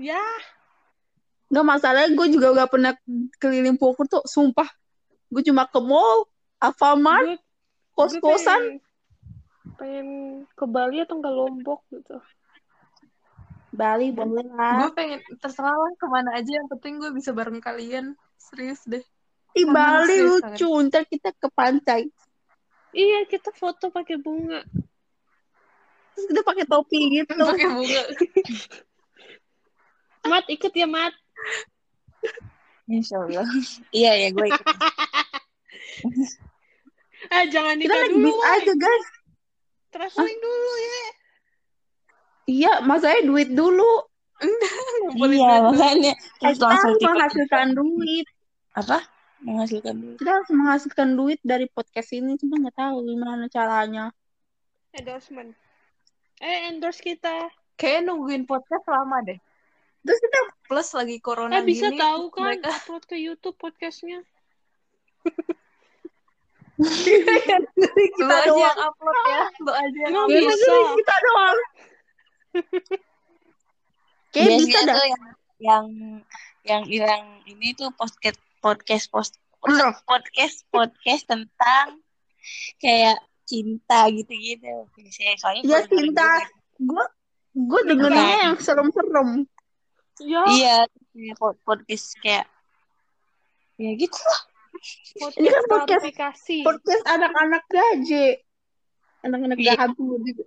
[0.00, 0.20] Ya,
[1.50, 2.92] Gak masalahnya gue juga gak pernah
[3.42, 4.22] keliling Purwokerto.
[4.22, 4.70] Sumpah.
[5.30, 6.26] Gue cuma ke mall,
[6.58, 7.38] Alfamart, gue
[7.94, 8.58] kos-kosan.
[8.58, 8.78] Gue pengen,
[9.78, 10.08] pengen
[10.54, 12.18] ke Bali atau ke Lombok gitu.
[13.70, 14.90] Bali boleh Gue lah.
[14.90, 16.50] pengen terserah lah ke mana aja.
[16.50, 18.18] Yang penting gue bisa bareng kalian.
[18.38, 19.02] Serius deh.
[19.54, 20.70] Di Bali sih, lucu.
[20.90, 22.10] Ntar kita ke pantai.
[22.90, 24.66] Iya, kita foto pakai bunga.
[26.14, 27.38] Terus kita pakai topi gitu.
[27.38, 28.02] Pakai bunga.
[30.30, 31.14] Mat, ikut ya, Mat.
[32.90, 33.46] Insya Allah.
[33.94, 34.66] iya ya gue ikut.
[37.20, 38.48] Eh, jangan Kita nikah naik dulu, woy.
[38.56, 39.06] aja guys.
[39.92, 41.00] Traveling dulu ya.
[42.48, 43.90] Iya, masanya duit dulu.
[45.20, 48.26] Iya makanya terus kita langsung harus menghasilkan duit.
[48.72, 49.04] apa
[49.44, 52.40] menghasilkan duit Kita harus menghasilkan duit dari podcast ini.
[52.40, 54.08] Cuma nggak tahu gimana caranya.
[54.96, 55.52] Endorsement.
[56.40, 57.52] Eh, endorse kita.
[57.76, 59.36] Kayaknya nungguin podcast lama deh.
[60.00, 61.98] Terus kita Plus lagi corona Eh, bisa gini.
[61.98, 64.22] tahu kan mereka- upload ke YouTube podcastnya.
[66.80, 68.56] Kita doang.
[68.56, 69.42] yang upload ya.
[69.58, 70.74] Lu aja yang Nggak bisa.
[70.96, 71.58] kita doang.
[74.30, 74.94] Kayak bisa dah.
[74.94, 75.22] tuh yang
[75.60, 75.84] yang
[76.62, 79.34] yang hilang ini tuh podcast podcast post
[80.06, 82.00] podcast podcast tentang
[82.78, 86.30] kayak cinta gitu-gitu biasanya soalnya Ya cinta.
[86.78, 87.04] Gue
[87.52, 89.44] gue dengerinnya yang serem-serem.
[90.20, 90.76] Ya, iya
[91.10, 92.46] kayak pod- podcast kayak
[93.76, 94.40] ya gitu lah
[95.36, 96.64] Ini kan podcast podcast-.
[96.64, 98.40] Podcast anak-anak gaje.
[99.20, 99.76] Anak-anak Iya.
[99.76, 100.40] gabu gitu.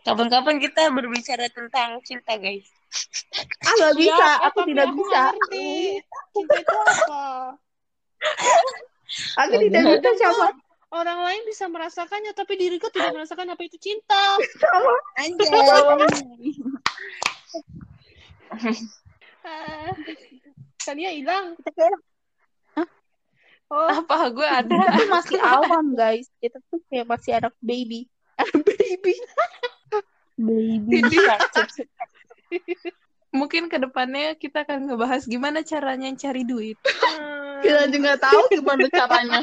[0.00, 2.64] Kapan-kapan kita berbicara tentang cinta, guys.
[3.60, 4.16] Ah, nggak bisa.
[4.16, 5.20] Siap, Aku tidak aku bisa.
[5.28, 5.68] ngerti.
[6.32, 7.24] Cinta itu apa?
[9.44, 10.48] Aku tidak bisa sama
[10.90, 14.40] Orang lain bisa merasakannya, tapi diriku tidak merasakan apa itu cinta.
[14.56, 14.94] sama.
[15.20, 15.52] Anjay.
[19.40, 19.96] Ah,
[20.84, 21.56] Kania hilang.
[21.56, 21.88] Kita
[23.70, 24.68] Oh, Apa gue ada?
[24.68, 26.28] kita tuh masih awam guys.
[26.36, 28.04] Kita tuh kayak masih anak baby.
[28.36, 29.14] Anak baby.
[30.90, 31.70] Baby shark.
[33.30, 36.76] Mungkin ke depannya kita akan ngebahas gimana caranya cari duit.
[36.82, 39.40] ah, Kita juga tahu gimana caranya.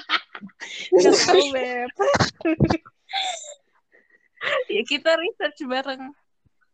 [0.91, 1.89] nggak tahu, Beb.
[4.67, 6.11] Ya kita research bareng.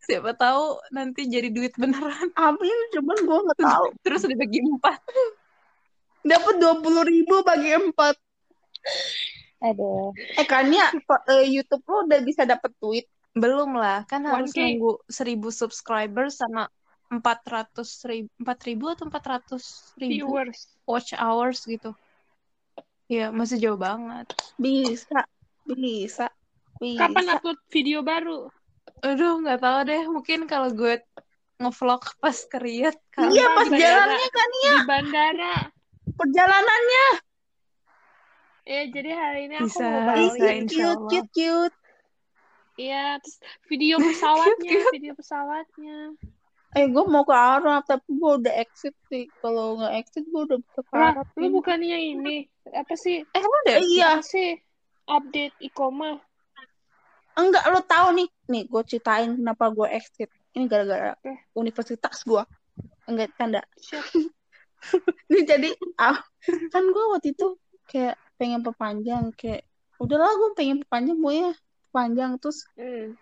[0.04, 2.28] Siapa tahu nanti jadi duit beneran.
[2.36, 3.86] Amin, cuman gue nggak tahu.
[4.04, 5.00] Terus dibagi empat.
[6.24, 8.16] Dapat dua puluh ribu bagi empat.
[9.64, 10.12] Aduh.
[10.36, 13.08] Eh kan ya po- eh, YouTube lo udah bisa dapat tweet.
[13.34, 14.60] Belum lah, kan harus 1K.
[14.78, 16.70] nunggu 1000 subscriber sama
[17.10, 20.70] 400 ribu, 4000 atau 400 ribu Viewers.
[20.86, 21.98] watch hours gitu.
[23.10, 24.30] Iya, masih jauh banget.
[24.62, 25.26] Bisa,
[25.66, 26.30] bisa,
[26.78, 27.00] bisa.
[27.02, 28.54] Kapan upload video baru?
[29.04, 30.04] Aduh, nggak tahu deh.
[30.08, 31.04] Mungkin kalau gue
[31.60, 33.36] ngevlog pas ke Riyadh kali.
[33.36, 35.56] Iya pas jalannya kan Di bandara.
[36.14, 37.08] perjalanannya.
[38.64, 40.24] Ya, jadi hari ini aku Bisa, mau balik.
[40.32, 41.10] bisa, cute, insya cute, Allah.
[41.12, 41.76] cute, cute.
[42.74, 43.38] Iya, terus
[43.70, 45.98] video pesawatnya, Cute, video pesawatnya.
[46.74, 49.30] Eh, gue mau ke Arab, tapi gue udah exit sih.
[49.44, 51.28] Kalau nggak exit, gue udah bisa ke Arab.
[51.38, 52.36] lu bukannya ini
[52.74, 53.22] apa sih?
[53.22, 53.78] Eh, lu udah?
[53.78, 54.58] Iya, Apa sih?
[55.06, 56.18] Update Ikoma.
[57.38, 58.30] Enggak lo tahu nih.
[58.50, 60.30] Nih, gue ceritain kenapa gue exit.
[60.54, 61.34] Ini gara-gara Oke.
[61.58, 62.44] universitas gue.
[63.10, 63.62] Enggak tanda.
[65.32, 66.20] Ini jadi, ah,
[66.70, 67.56] kan gue waktu itu
[67.88, 69.32] kayak pengen perpanjang.
[69.34, 69.64] Kayak,
[69.98, 71.52] udahlah gue pengen perpanjang, pokoknya
[71.90, 72.32] panjang.
[72.38, 73.16] Terus Hmm.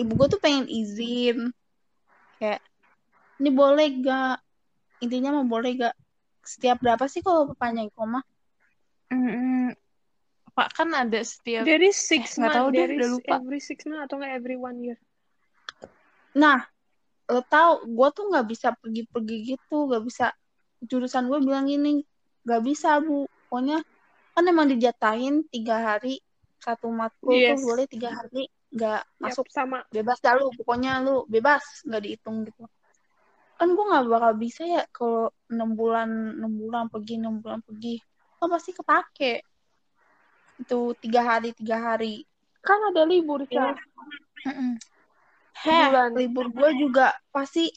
[0.00, 1.52] ibu gue tuh pengen izin.
[2.40, 2.64] Kayak,
[3.38, 4.38] ini boleh gak?
[5.04, 5.94] Intinya mah boleh gak?
[6.44, 8.24] Setiap berapa sih kalau perpanjang koma?
[9.12, 9.76] Mm-mm.
[10.54, 13.34] Pak kan ada setiap Dari six nggak month, tahu deh, udah lupa.
[13.42, 14.98] every six month atau nggak every one year?
[16.38, 16.62] Nah,
[17.30, 20.26] lo tau, gue tuh nggak bisa pergi-pergi gitu, nggak bisa.
[20.84, 22.06] Jurusan gue bilang gini,
[22.46, 23.26] nggak bisa bu.
[23.50, 23.82] Pokoknya
[24.34, 26.18] kan emang dijatahin tiga hari
[26.62, 27.54] satu matkul Yes.
[27.54, 29.82] tuh boleh tiga hari nggak Yap, masuk sama.
[29.90, 30.50] bebas dah lu.
[30.58, 32.66] Pokoknya lu bebas nggak dihitung gitu.
[33.58, 38.02] Kan gue nggak bakal bisa ya kalau enam bulan enam bulan pergi enam bulan pergi.
[38.42, 39.32] Kan pasti kepake.
[40.60, 42.26] Itu tiga hari tiga hari.
[42.64, 43.44] Kan ada libur.
[43.46, 43.76] Kak.
[44.44, 44.76] Mm-mm.
[45.64, 46.10] Heh, Bulan.
[46.18, 47.70] libur gue juga pasti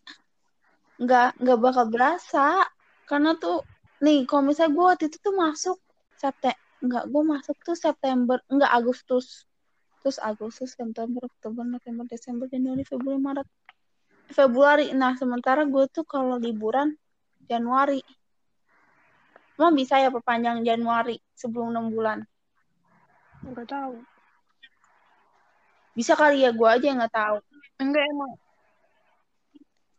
[0.98, 2.66] nggak nggak bakal berasa
[3.06, 3.62] karena tuh
[4.02, 5.78] nih kalau misalnya gue waktu itu tuh masuk
[6.18, 9.46] September nggak gue masuk tuh September nggak Agustus
[10.02, 13.48] terus Agustus September Oktober November Desember Januari Februari Maret
[14.34, 16.98] Februari nah sementara gue tuh kalau liburan
[17.46, 18.02] Januari
[19.58, 22.26] emang bisa ya perpanjang Januari sebelum enam bulan
[23.48, 23.96] Nggak tahu.
[25.98, 27.38] bisa kali ya gue aja yang nggak tahu
[27.78, 28.34] Enggak emang.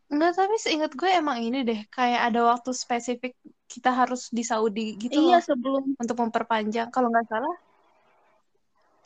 [0.08, 3.37] Enggak, tapi seingat gue emang ini deh, kayak ada waktu spesifik
[3.68, 6.88] kita harus di Saudi gitu iya loh sebelum untuk memperpanjang.
[6.90, 7.56] Kalau nggak salah,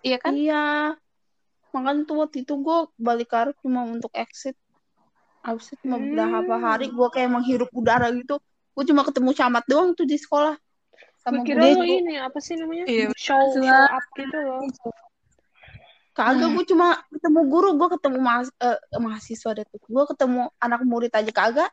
[0.01, 0.33] iya kan?
[0.33, 0.95] Iya.
[1.75, 4.55] Makanya tuh waktu itu gue balik ke Arab cuma untuk exit.
[5.43, 6.15] Abis itu cuma Hmm.
[6.15, 8.39] beberapa hari gue kayak menghirup udara gitu.
[8.73, 10.55] Gue cuma ketemu camat doang tuh di sekolah.
[11.23, 12.85] Sama Gue kira lo ini apa sih namanya?
[12.91, 13.15] Iya.
[13.15, 14.61] Show show up gitu loh.
[16.13, 16.55] Kagak, Hmm.
[16.61, 17.69] gue cuma ketemu guru.
[17.79, 19.81] Gue ketemu mahas- eh, mahasiswa deh tuh.
[19.87, 21.71] Gue ketemu anak murid aja kagak.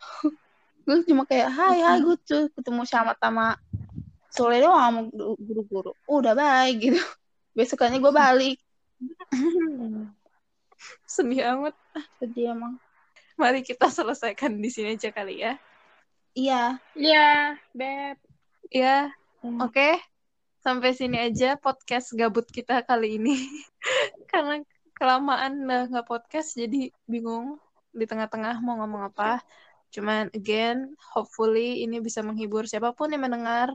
[0.84, 3.56] gue cuma kayak, hai, hai, gue tuh ketemu camat sama
[4.28, 5.92] Sole doang sama guru- guru-guru.
[6.10, 6.98] Udah baik gitu.
[7.56, 8.58] Besokannya gue balik.
[11.06, 11.74] Sedih amat.
[12.18, 12.76] Sedih emang.
[13.38, 15.54] Mari kita selesaikan di sini aja kali ya.
[16.34, 16.82] Iya.
[16.98, 18.18] Iya, Beb.
[18.74, 19.62] Ya, Hmm.
[19.62, 20.02] oke.
[20.58, 23.38] Sampai sini aja podcast gabut kita kali ini.
[24.32, 24.58] Karena
[24.98, 27.62] kelamaan udah nggak podcast, jadi bingung
[27.94, 29.38] di tengah-tengah mau ngomong apa.
[29.94, 33.70] Cuman again, hopefully ini bisa menghibur siapa pun yang mendengar.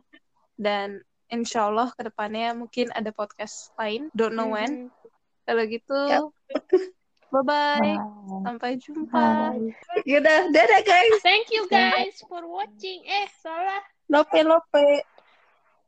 [0.59, 0.99] Dan
[1.31, 4.11] insya Allah ke depannya mungkin ada podcast lain.
[4.11, 4.91] Don't know when.
[4.91, 4.91] Mhm.
[5.47, 5.99] Kalau gitu,
[7.31, 7.79] bye-bye.
[7.79, 7.97] Bye.
[8.43, 9.55] Sampai jumpa.
[9.55, 9.71] Bye.
[10.03, 11.23] Yaudah, dadah guys.
[11.23, 13.05] Thank you guys for watching.
[13.07, 13.79] Eh, salah.
[14.09, 15.03] Lope, lope.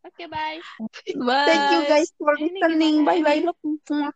[0.05, 0.59] Oke, bye.
[1.15, 1.45] Bye.
[1.45, 3.03] Thank you guys for listening.
[3.05, 3.41] Bye bye.
[3.45, 4.13] Lope.